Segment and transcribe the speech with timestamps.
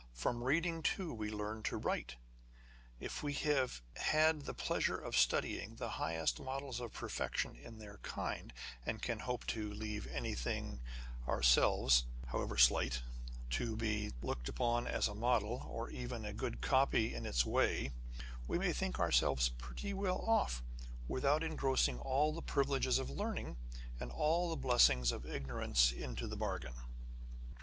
[0.15, 2.15] From reading too, we learn to write.
[2.99, 7.97] If we have had the pleasure of studying the highest models of perfection in their
[7.99, 8.51] kind,
[8.83, 10.81] and can hope to leave anything
[11.27, 13.03] ourselves, however slight,
[13.51, 17.91] to be looked upon as a model, or even a good copy in its way,
[18.47, 20.63] we may think ourselves pretty well off,
[21.07, 23.55] without engrossing all the privileges of learning,
[23.99, 26.73] and all the blessings of ignorance into the bargain.